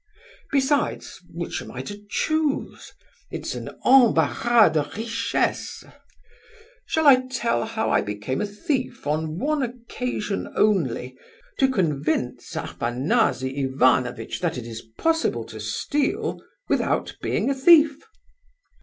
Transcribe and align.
Besides, 0.51 1.19
which 1.31 1.61
am 1.61 1.69
I 1.69 1.83
to 1.83 2.03
choose? 2.09 2.91
It's 3.29 3.53
an 3.53 3.69
embarras 3.85 4.73
de 4.73 4.81
richesse. 4.83 5.83
Shall 6.87 7.05
I 7.05 7.27
tell 7.27 7.65
how 7.65 7.91
I 7.91 8.01
became 8.01 8.41
a 8.41 8.47
thief 8.47 9.05
on 9.05 9.37
one 9.37 9.61
occasion 9.61 10.51
only, 10.55 11.15
to 11.59 11.69
convince 11.69 12.55
Afanasy 12.55 13.55
Ivanovitch 13.63 14.39
that 14.39 14.57
it 14.57 14.65
is 14.65 14.81
possible 14.97 15.43
to 15.45 15.59
steal 15.59 16.41
without 16.67 17.15
being 17.21 17.51
a 17.51 17.53
thief?" 17.53 17.99